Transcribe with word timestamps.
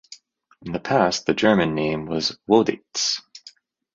In 0.65 0.71
the 0.71 0.79
past 0.79 1.27
the 1.27 1.35
German 1.35 1.75
name 1.75 2.07
was 2.07 2.35
"Woditz". 2.49 3.19